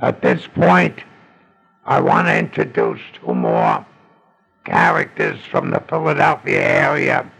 At 0.00 0.22
this 0.22 0.46
point, 0.46 1.00
I 1.84 2.00
want 2.00 2.26
to 2.26 2.36
introduce 2.36 3.00
two 3.14 3.34
more 3.34 3.86
characters 4.64 5.38
from 5.50 5.70
the 5.70 5.80
Philadelphia 5.88 6.60
area 6.60 7.30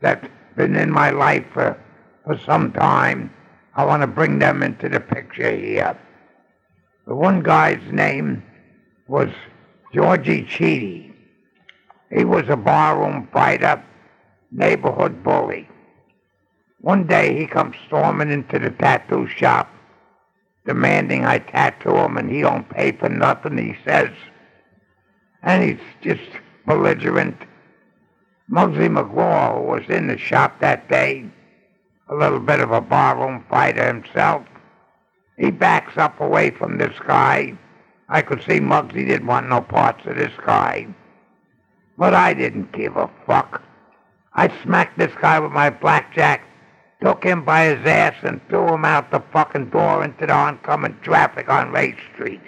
that've 0.00 0.30
been 0.56 0.74
in 0.74 0.90
my 0.90 1.10
life 1.10 1.44
for, 1.52 1.78
for 2.24 2.38
some 2.44 2.72
time. 2.72 3.32
I 3.74 3.84
want 3.84 4.02
to 4.02 4.06
bring 4.06 4.38
them 4.38 4.62
into 4.62 4.88
the 4.88 5.00
picture 5.00 5.54
here. 5.54 5.98
The 7.06 7.14
one 7.14 7.42
guy's 7.42 7.92
name 7.92 8.42
was 9.06 9.28
Georgie 9.94 10.42
Cheedy. 10.42 11.12
He 12.10 12.24
was 12.24 12.48
a 12.48 12.56
barroom 12.56 13.28
fighter, 13.32 13.82
neighborhood 14.50 15.22
bully. 15.22 15.68
One 16.80 17.06
day 17.06 17.38
he 17.38 17.46
comes 17.46 17.76
storming 17.86 18.30
into 18.30 18.58
the 18.58 18.70
tattoo 18.70 19.28
shop, 19.28 19.70
demanding 20.66 21.24
I 21.24 21.38
tattoo 21.38 21.96
him, 21.96 22.16
and 22.16 22.30
he 22.30 22.40
don't 22.42 22.68
pay 22.68 22.92
for 22.92 23.08
nothing, 23.08 23.56
he 23.58 23.76
says. 23.84 24.10
And 25.42 25.62
he's 25.62 25.80
just 26.02 26.30
belligerent. 26.66 27.40
Muggsy 28.50 28.88
McGraw, 28.88 29.64
was 29.64 29.88
in 29.88 30.08
the 30.08 30.18
shop 30.18 30.60
that 30.60 30.88
day, 30.88 31.24
a 32.08 32.14
little 32.14 32.40
bit 32.40 32.60
of 32.60 32.70
a 32.70 32.80
barroom 32.80 33.44
fighter 33.48 33.86
himself, 33.86 34.46
he 35.36 35.50
backs 35.50 35.98
up 35.98 36.20
away 36.20 36.50
from 36.50 36.78
this 36.78 36.96
guy. 37.06 37.56
I 38.08 38.22
could 38.22 38.42
see 38.42 38.60
Muggsy 38.60 39.06
didn't 39.06 39.26
want 39.26 39.48
no 39.48 39.60
parts 39.60 40.06
of 40.06 40.16
this 40.16 40.32
guy. 40.44 40.86
But 41.98 42.14
I 42.14 42.34
didn't 42.34 42.72
give 42.72 42.96
a 42.96 43.10
fuck. 43.26 43.62
I 44.34 44.52
smacked 44.62 44.98
this 44.98 45.12
guy 45.20 45.38
with 45.40 45.52
my 45.52 45.70
blackjack, 45.70 46.42
took 47.02 47.22
him 47.24 47.44
by 47.44 47.64
his 47.66 47.86
ass, 47.86 48.14
and 48.22 48.40
threw 48.48 48.74
him 48.74 48.84
out 48.84 49.10
the 49.10 49.22
fucking 49.32 49.70
door 49.70 50.04
into 50.04 50.26
the 50.26 50.32
oncoming 50.32 50.98
traffic 51.02 51.48
on 51.48 51.72
Race 51.72 51.98
Street. 52.14 52.40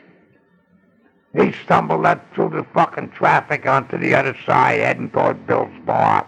He 1.35 1.53
stumbled 1.65 2.07
up 2.07 2.25
through 2.35 2.51
the 2.51 2.67
fucking 2.73 3.11
traffic 3.11 3.67
onto 3.67 3.99
the 3.99 4.15
other 4.15 4.37
side, 4.47 4.81
heading 4.81 5.11
toward 5.11 5.47
Bill's 5.47 5.71
bar. 5.85 6.27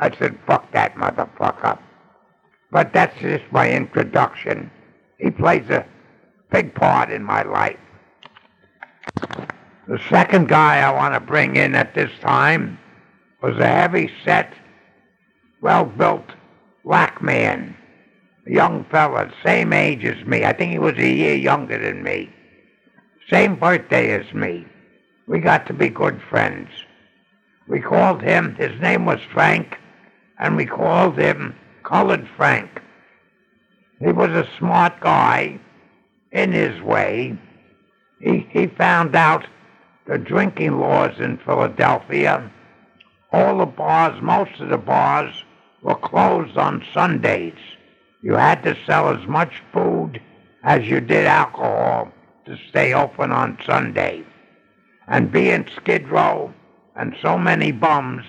I 0.00 0.14
said, 0.16 0.38
fuck 0.46 0.70
that 0.72 0.96
motherfucker. 0.96 1.78
But 2.72 2.92
that's 2.92 3.16
just 3.20 3.44
my 3.52 3.70
introduction. 3.70 4.70
He 5.18 5.30
plays 5.30 5.70
a 5.70 5.86
big 6.50 6.74
part 6.74 7.10
in 7.10 7.22
my 7.22 7.44
life. 7.44 7.78
The 9.86 10.00
second 10.08 10.48
guy 10.48 10.78
I 10.80 10.90
want 10.92 11.14
to 11.14 11.20
bring 11.20 11.56
in 11.56 11.74
at 11.74 11.94
this 11.94 12.10
time 12.20 12.78
was 13.40 13.56
a 13.58 13.66
heavy-set, 13.66 14.52
well-built 15.60 16.24
black 16.84 17.22
man, 17.22 17.76
a 18.46 18.52
young 18.52 18.84
fella, 18.90 19.32
same 19.44 19.72
age 19.72 20.04
as 20.04 20.24
me. 20.26 20.44
I 20.44 20.52
think 20.52 20.70
he 20.72 20.78
was 20.78 20.96
a 20.98 21.08
year 21.08 21.34
younger 21.34 21.78
than 21.78 22.02
me. 22.02 22.30
Same 23.30 23.56
birthday 23.56 24.10
as 24.10 24.32
me. 24.34 24.66
We 25.26 25.40
got 25.40 25.66
to 25.66 25.72
be 25.72 25.88
good 25.88 26.20
friends. 26.28 26.68
We 27.66 27.80
called 27.80 28.20
him, 28.20 28.54
his 28.56 28.78
name 28.80 29.06
was 29.06 29.20
Frank, 29.32 29.78
and 30.38 30.56
we 30.56 30.66
called 30.66 31.18
him 31.18 31.56
Colored 31.82 32.28
Frank. 32.36 32.82
He 34.00 34.12
was 34.12 34.30
a 34.30 34.48
smart 34.58 35.00
guy 35.00 35.58
in 36.32 36.52
his 36.52 36.82
way. 36.82 37.38
He, 38.20 38.46
he 38.50 38.66
found 38.66 39.16
out 39.16 39.46
the 40.06 40.18
drinking 40.18 40.78
laws 40.78 41.18
in 41.18 41.38
Philadelphia. 41.38 42.50
All 43.32 43.58
the 43.58 43.66
bars, 43.66 44.20
most 44.20 44.60
of 44.60 44.68
the 44.68 44.76
bars, 44.76 45.32
were 45.84 45.94
closed 45.94 46.56
on 46.56 46.84
Sundays. 46.92 47.58
You 48.22 48.34
had 48.34 48.62
to 48.62 48.76
sell 48.86 49.10
as 49.10 49.28
much 49.28 49.62
food 49.72 50.20
as 50.64 50.88
you 50.88 51.00
did 51.00 51.26
alcohol 51.26 52.10
to 52.46 52.56
stay 52.70 52.94
open 52.94 53.30
on 53.30 53.58
Sunday. 53.64 54.24
And 55.06 55.30
being 55.30 55.68
Skid 55.76 56.08
Row 56.08 56.52
and 56.96 57.14
so 57.20 57.36
many 57.36 57.70
bums, 57.70 58.24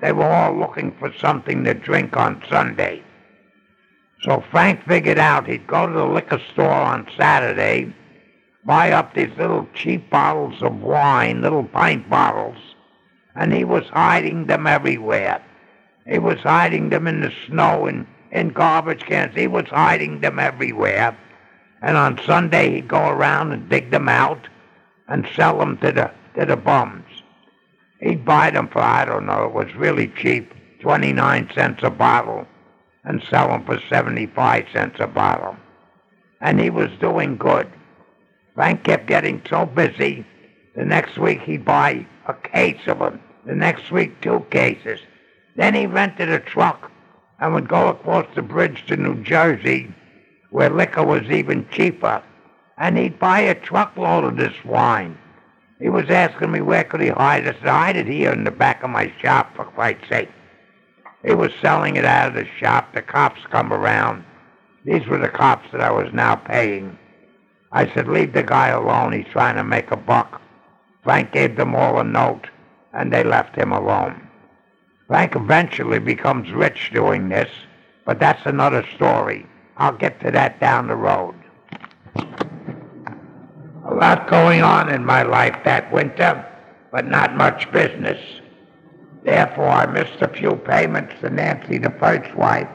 they 0.00 0.10
were 0.12 0.28
all 0.28 0.58
looking 0.58 0.94
for 0.98 1.12
something 1.14 1.62
to 1.64 1.72
drink 1.72 2.16
on 2.16 2.42
Sunday. 2.50 3.02
So 4.22 4.42
Frank 4.50 4.84
figured 4.84 5.18
out 5.18 5.46
he'd 5.46 5.68
go 5.68 5.86
to 5.86 5.92
the 5.92 6.04
liquor 6.04 6.40
store 6.52 6.68
on 6.68 7.06
Saturday, 7.16 7.94
buy 8.64 8.90
up 8.90 9.14
these 9.14 9.30
little 9.38 9.68
cheap 9.72 10.10
bottles 10.10 10.60
of 10.62 10.80
wine, 10.80 11.42
little 11.42 11.62
pint 11.62 12.10
bottles, 12.10 12.58
and 13.36 13.52
he 13.52 13.62
was 13.62 13.84
hiding 13.86 14.46
them 14.46 14.66
everywhere. 14.66 15.44
He 16.08 16.18
was 16.18 16.38
hiding 16.40 16.88
them 16.88 17.06
in 17.06 17.20
the 17.20 17.32
snow 17.46 17.86
and 17.86 18.06
in 18.30 18.50
garbage 18.50 19.04
cans. 19.04 19.34
He 19.34 19.46
was 19.46 19.66
hiding 19.68 20.20
them 20.20 20.38
everywhere. 20.38 21.16
And 21.82 21.96
on 21.96 22.20
Sunday 22.24 22.74
he'd 22.74 22.88
go 22.88 23.08
around 23.08 23.52
and 23.52 23.68
dig 23.68 23.90
them 23.90 24.08
out 24.08 24.48
and 25.06 25.28
sell 25.36 25.58
them 25.58 25.76
to 25.78 25.92
the 25.92 26.10
to 26.38 26.46
the 26.46 26.56
bums. 26.56 27.04
He'd 28.00 28.24
buy 28.24 28.50
them 28.50 28.68
for 28.68 28.80
I 28.80 29.04
don't 29.04 29.26
know, 29.26 29.44
it 29.44 29.52
was 29.52 29.74
really 29.74 30.08
cheap, 30.08 30.52
twenty 30.80 31.12
nine 31.12 31.50
cents 31.54 31.82
a 31.82 31.90
bottle 31.90 32.46
and 33.04 33.22
sell 33.30 33.48
them 33.48 33.64
for 33.64 33.80
75 33.88 34.66
cents 34.72 34.96
a 35.00 35.06
bottle. 35.06 35.56
And 36.40 36.60
he 36.60 36.68
was 36.68 36.90
doing 37.00 37.36
good. 37.36 37.66
Frank 38.54 38.84
kept 38.84 39.06
getting 39.06 39.40
so 39.48 39.64
busy, 39.64 40.26
the 40.74 40.84
next 40.84 41.16
week 41.16 41.40
he'd 41.40 41.64
buy 41.64 42.06
a 42.26 42.34
case 42.34 42.80
of 42.86 42.98
them. 42.98 43.20
The 43.46 43.54
next 43.54 43.90
week, 43.90 44.20
two 44.20 44.44
cases. 44.50 45.00
Then 45.58 45.74
he 45.74 45.86
rented 45.86 46.28
a 46.28 46.38
truck 46.38 46.88
and 47.40 47.52
would 47.52 47.68
go 47.68 47.88
across 47.88 48.26
the 48.36 48.42
bridge 48.42 48.86
to 48.86 48.96
New 48.96 49.20
Jersey, 49.24 49.92
where 50.50 50.70
liquor 50.70 51.04
was 51.04 51.24
even 51.24 51.68
cheaper, 51.68 52.22
and 52.78 52.96
he'd 52.96 53.18
buy 53.18 53.40
a 53.40 53.56
truckload 53.56 54.22
of 54.22 54.36
this 54.36 54.54
wine. 54.64 55.18
He 55.80 55.88
was 55.88 56.08
asking 56.10 56.52
me 56.52 56.60
where 56.60 56.84
could 56.84 57.00
he 57.00 57.08
hide 57.08 57.44
it. 57.44 57.56
I 57.56 57.58
said, 57.58 57.68
hide 57.68 57.96
it 57.96 58.06
here 58.06 58.32
in 58.32 58.44
the 58.44 58.52
back 58.52 58.84
of 58.84 58.90
my 58.90 59.12
shop, 59.20 59.56
for 59.56 59.64
Christ's 59.64 60.08
sake. 60.08 60.30
He 61.24 61.34
was 61.34 61.50
selling 61.60 61.96
it 61.96 62.04
out 62.04 62.28
of 62.28 62.34
the 62.34 62.46
shop. 62.60 62.94
The 62.94 63.02
cops 63.02 63.40
come 63.50 63.72
around. 63.72 64.24
These 64.84 65.08
were 65.08 65.18
the 65.18 65.28
cops 65.28 65.72
that 65.72 65.80
I 65.80 65.90
was 65.90 66.12
now 66.12 66.36
paying. 66.36 66.96
I 67.72 67.92
said, 67.92 68.06
leave 68.06 68.32
the 68.32 68.44
guy 68.44 68.68
alone. 68.68 69.12
He's 69.12 69.32
trying 69.32 69.56
to 69.56 69.64
make 69.64 69.90
a 69.90 69.96
buck. 69.96 70.40
Frank 71.02 71.32
gave 71.32 71.56
them 71.56 71.74
all 71.74 71.98
a 71.98 72.04
note, 72.04 72.46
and 72.92 73.12
they 73.12 73.24
left 73.24 73.56
him 73.56 73.72
alone. 73.72 74.27
Frank 75.08 75.34
eventually 75.36 75.98
becomes 75.98 76.52
rich 76.52 76.90
doing 76.92 77.30
this, 77.30 77.50
but 78.04 78.20
that's 78.20 78.44
another 78.44 78.86
story. 78.94 79.46
I'll 79.78 79.96
get 79.96 80.20
to 80.20 80.30
that 80.32 80.60
down 80.60 80.86
the 80.86 80.96
road. 80.96 81.34
A 83.86 83.94
lot 83.94 84.28
going 84.28 84.60
on 84.60 84.90
in 84.90 85.06
my 85.06 85.22
life 85.22 85.56
that 85.64 85.90
winter, 85.90 86.44
but 86.92 87.06
not 87.06 87.36
much 87.36 87.72
business. 87.72 88.20
Therefore, 89.24 89.68
I 89.68 89.86
missed 89.86 90.20
a 90.20 90.28
few 90.28 90.56
payments 90.56 91.14
to 91.22 91.30
Nancy, 91.30 91.78
the 91.78 91.90
first 91.98 92.34
wife, 92.34 92.68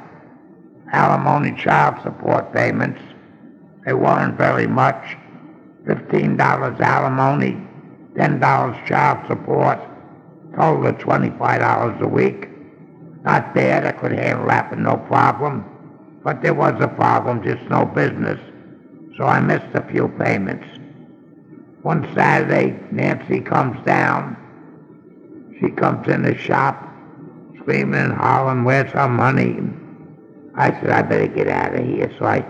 alimony 0.91 1.55
child 1.55 2.01
support 2.01 2.51
payments. 2.51 2.99
They 3.85 3.93
weren't 3.93 4.37
very 4.37 4.65
much. 4.65 5.17
$15 5.85 6.79
alimony, 6.79 7.61
$10 8.15 8.87
child 8.87 9.27
support, 9.27 9.79
total 10.55 10.87
of 10.87 10.97
$25 10.97 12.01
a 12.01 12.07
week. 12.07 12.49
Not 13.23 13.53
bad, 13.53 13.85
I 13.85 13.91
could 13.91 14.11
handle 14.11 14.47
that 14.47 14.69
with 14.69 14.79
no 14.79 14.97
problem. 14.97 15.65
But 16.23 16.41
there 16.41 16.53
was 16.53 16.75
a 16.81 16.87
problem, 16.87 17.43
just 17.43 17.63
no 17.69 17.85
business. 17.85 18.39
So 19.17 19.25
I 19.25 19.39
missed 19.41 19.73
a 19.75 19.87
few 19.91 20.07
payments. 20.19 20.67
One 21.81 22.09
Saturday, 22.15 22.79
Nancy 22.91 23.41
comes 23.41 23.83
down 23.85 24.37
she 25.59 25.69
comes 25.69 26.07
in 26.09 26.23
the 26.23 26.37
shop 26.37 26.89
screaming 27.61 27.99
and 28.01 28.13
hollering, 28.13 28.65
where's 28.65 28.91
her 28.91 29.07
money? 29.07 29.59
I 30.55 30.71
said, 30.71 30.89
I 30.89 31.01
better 31.03 31.27
get 31.27 31.47
out 31.47 31.73
of 31.75 31.85
here. 31.85 32.13
So 32.19 32.25
I, 32.25 32.45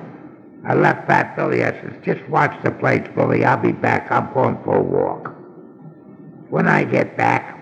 I 0.67 0.73
left 0.73 1.07
Fat 1.07 1.35
Billy. 1.35 1.63
I 1.63 1.71
said, 1.71 2.03
just 2.03 2.27
watch 2.29 2.51
the 2.63 2.71
place, 2.71 3.07
Billy. 3.15 3.45
I'll 3.45 3.57
be 3.57 3.71
back. 3.71 4.11
I'm 4.11 4.33
going 4.33 4.57
for 4.63 4.77
a 4.77 4.81
walk. 4.81 5.33
When 6.49 6.67
I 6.67 6.83
get 6.83 7.15
back, 7.17 7.52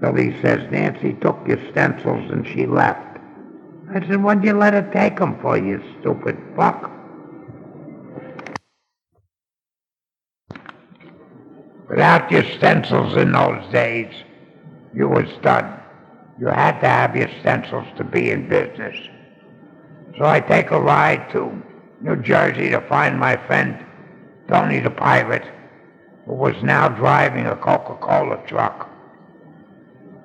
Billy 0.00 0.40
says, 0.42 0.70
Nancy 0.70 1.14
took 1.14 1.38
your 1.46 1.58
stencils 1.70 2.30
and 2.30 2.46
she 2.46 2.66
left. 2.66 3.18
I 3.94 4.00
said, 4.00 4.22
what'd 4.22 4.44
you 4.44 4.52
let 4.52 4.74
her 4.74 4.90
take 4.92 5.18
them 5.18 5.38
for, 5.40 5.56
you 5.56 5.82
stupid 6.00 6.36
fuck? 6.56 6.90
Without 11.88 12.30
your 12.30 12.44
stencils 12.44 13.16
in 13.16 13.32
those 13.32 13.64
days, 13.72 14.12
you 14.92 15.08
was 15.08 15.28
done. 15.42 15.80
You 16.38 16.48
had 16.48 16.80
to 16.80 16.88
have 16.88 17.16
your 17.16 17.30
stencils 17.40 17.86
to 17.96 18.04
be 18.04 18.30
in 18.30 18.48
business. 18.48 18.96
So 20.18 20.24
I 20.24 20.40
take 20.40 20.72
a 20.72 20.80
ride 20.80 21.30
to 21.30 21.62
New 22.00 22.16
Jersey 22.16 22.70
to 22.70 22.80
find 22.82 23.18
my 23.18 23.36
friend 23.46 23.78
Tony 24.48 24.80
the 24.80 24.90
Pirate, 24.90 25.46
who 26.26 26.34
was 26.34 26.60
now 26.62 26.88
driving 26.88 27.46
a 27.46 27.56
Coca-Cola 27.56 28.42
truck. 28.46 28.90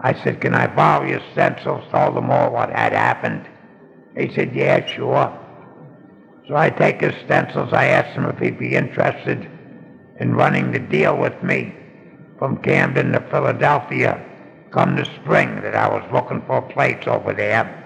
I 0.03 0.13
said, 0.23 0.41
can 0.41 0.55
I 0.55 0.67
borrow 0.67 1.07
your 1.07 1.21
stencils? 1.31 1.83
Told 1.91 2.17
him 2.17 2.31
all 2.31 2.51
what 2.51 2.69
had 2.71 2.93
happened. 2.93 3.47
He 4.17 4.33
said, 4.33 4.55
yeah, 4.55 4.85
sure. 4.85 5.37
So 6.47 6.55
I 6.55 6.69
take 6.71 7.01
his 7.01 7.13
stencils. 7.25 7.71
I 7.71 7.85
asked 7.85 8.17
him 8.17 8.25
if 8.25 8.39
he'd 8.39 8.57
be 8.57 8.75
interested 8.75 9.49
in 10.19 10.35
running 10.35 10.71
the 10.71 10.79
deal 10.79 11.17
with 11.17 11.41
me 11.43 11.75
from 12.39 12.57
Camden 12.63 13.11
to 13.11 13.21
Philadelphia 13.29 14.25
come 14.71 14.95
the 14.95 15.05
spring 15.21 15.61
that 15.61 15.75
I 15.75 15.87
was 15.89 16.09
looking 16.11 16.41
for 16.47 16.61
plates 16.61 17.05
over 17.05 17.33
there. 17.33 17.77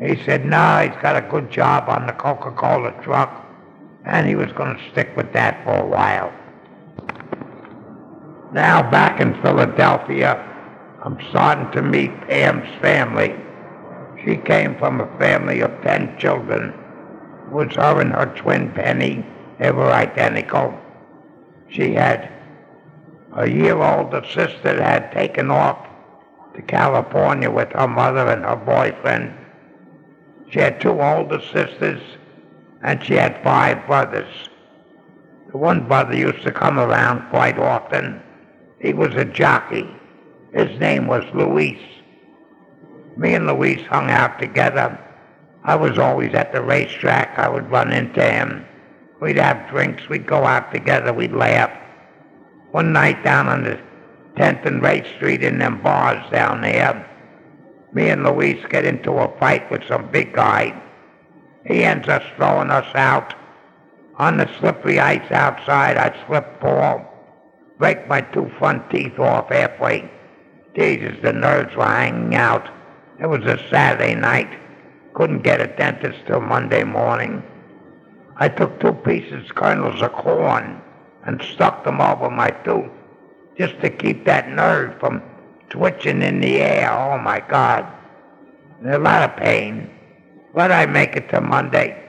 He 0.00 0.22
said, 0.24 0.44
no, 0.44 0.78
he's 0.88 1.00
got 1.02 1.16
a 1.16 1.28
good 1.28 1.50
job 1.50 1.88
on 1.88 2.06
the 2.06 2.12
Coca-Cola 2.12 3.00
truck, 3.02 3.46
and 4.04 4.26
he 4.26 4.34
was 4.34 4.50
going 4.52 4.76
to 4.76 4.90
stick 4.90 5.14
with 5.16 5.32
that 5.32 5.62
for 5.64 5.74
a 5.74 5.86
while. 5.86 6.32
Now 8.52 8.90
back 8.90 9.20
in 9.20 9.40
Philadelphia, 9.42 10.55
I'm 11.06 11.20
starting 11.30 11.70
to 11.70 11.82
meet 11.82 12.10
Pam's 12.22 12.68
family. 12.82 13.32
She 14.24 14.38
came 14.38 14.76
from 14.76 15.00
a 15.00 15.18
family 15.18 15.60
of 15.60 15.70
ten 15.80 16.18
children. 16.18 16.74
It 17.46 17.52
was 17.52 17.76
her 17.76 18.00
and 18.00 18.10
her 18.10 18.34
twin 18.36 18.72
Penny. 18.72 19.24
They 19.60 19.70
were 19.70 19.92
identical. 19.92 20.76
She 21.68 21.94
had 21.94 22.28
a 23.36 23.48
year 23.48 23.80
older 23.80 24.24
sister 24.24 24.60
that 24.64 24.80
had 24.80 25.12
taken 25.12 25.48
off 25.48 25.78
to 26.56 26.62
California 26.62 27.52
with 27.52 27.70
her 27.74 27.86
mother 27.86 28.26
and 28.26 28.44
her 28.44 28.56
boyfriend. 28.56 29.32
She 30.50 30.58
had 30.58 30.80
two 30.80 31.00
older 31.00 31.40
sisters, 31.40 32.02
and 32.82 33.00
she 33.04 33.14
had 33.14 33.44
five 33.44 33.86
brothers. 33.86 34.50
The 35.52 35.56
one 35.56 35.86
brother 35.86 36.16
used 36.16 36.42
to 36.42 36.50
come 36.50 36.80
around 36.80 37.30
quite 37.30 37.60
often. 37.60 38.20
He 38.80 38.92
was 38.92 39.14
a 39.14 39.24
jockey. 39.24 39.88
His 40.56 40.78
name 40.80 41.06
was 41.06 41.24
Luis. 41.34 41.78
Me 43.16 43.34
and 43.34 43.46
Luis 43.46 43.80
hung 43.86 44.10
out 44.10 44.38
together. 44.38 44.98
I 45.64 45.76
was 45.76 45.98
always 45.98 46.34
at 46.34 46.52
the 46.52 46.62
racetrack. 46.62 47.38
I 47.38 47.48
would 47.48 47.70
run 47.70 47.92
into 47.92 48.22
him. 48.22 48.64
We'd 49.20 49.36
have 49.36 49.70
drinks. 49.70 50.08
We'd 50.08 50.26
go 50.26 50.44
out 50.44 50.72
together. 50.72 51.12
We'd 51.12 51.32
laugh. 51.32 51.70
One 52.70 52.92
night 52.92 53.22
down 53.22 53.48
on 53.48 53.64
the 53.64 53.78
10th 54.36 54.66
and 54.66 54.82
Race 54.82 55.06
Street 55.16 55.42
in 55.42 55.58
them 55.58 55.82
bars 55.82 56.22
down 56.30 56.60
there, 56.60 57.08
me 57.92 58.10
and 58.10 58.22
Luis 58.22 58.62
get 58.68 58.84
into 58.84 59.12
a 59.12 59.38
fight 59.38 59.70
with 59.70 59.86
some 59.88 60.10
big 60.10 60.34
guy. 60.34 60.78
He 61.64 61.82
ends 61.82 62.06
up 62.08 62.22
throwing 62.36 62.70
us 62.70 62.94
out. 62.94 63.34
On 64.18 64.36
the 64.36 64.48
slippery 64.58 65.00
ice 65.00 65.30
outside, 65.30 65.96
I 65.96 66.26
slip 66.26 66.60
fall, 66.60 67.00
break 67.78 68.06
my 68.08 68.20
two 68.20 68.50
front 68.58 68.90
teeth 68.90 69.18
off 69.18 69.48
halfway. 69.48 70.10
Jesus, 70.76 71.16
the 71.22 71.32
nerves 71.32 71.74
were 71.74 71.84
hanging 71.84 72.34
out. 72.34 72.68
It 73.18 73.26
was 73.26 73.44
a 73.46 73.58
Saturday 73.70 74.14
night. 74.14 74.50
Couldn't 75.14 75.42
get 75.42 75.60
a 75.62 75.68
dentist 75.68 76.18
till 76.26 76.40
Monday 76.42 76.84
morning. 76.84 77.42
I 78.36 78.50
took 78.50 78.78
two 78.78 78.92
pieces 78.92 79.50
kernels 79.52 80.02
of 80.02 80.12
corn 80.12 80.82
and 81.24 81.40
stuck 81.40 81.84
them 81.84 82.02
over 82.02 82.28
my 82.28 82.50
tooth 82.50 82.90
just 83.56 83.80
to 83.80 83.88
keep 83.88 84.26
that 84.26 84.50
nerve 84.50 85.00
from 85.00 85.22
twitching 85.70 86.20
in 86.20 86.40
the 86.40 86.60
air. 86.60 86.92
Oh 86.92 87.18
my 87.18 87.40
God. 87.40 87.86
a 88.86 88.98
lot 88.98 89.30
of 89.30 89.36
pain. 89.36 89.90
But 90.54 90.70
I 90.70 90.84
make 90.84 91.16
it 91.16 91.30
to 91.30 91.40
Monday. 91.40 92.02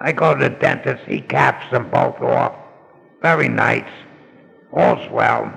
I 0.00 0.12
go 0.12 0.34
to 0.34 0.48
the 0.48 0.50
dentist. 0.50 1.04
He 1.06 1.20
caps 1.20 1.70
them 1.70 1.90
both 1.90 2.20
off. 2.22 2.54
Very 3.20 3.48
nice. 3.48 3.90
All's 4.72 5.10
well. 5.10 5.52